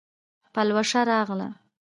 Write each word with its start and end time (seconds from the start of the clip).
پلوشه 0.53 0.99
راغله 1.09 1.49